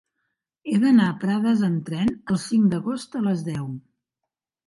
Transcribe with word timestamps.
He 0.69 0.77
d'anar 0.83 1.09
a 1.09 1.17
Prades 1.23 1.61
amb 1.67 1.83
tren 1.89 2.09
el 2.35 2.41
cinc 2.45 2.73
d'agost 2.73 3.17
a 3.19 3.21
les 3.27 3.43
deu. 3.51 3.71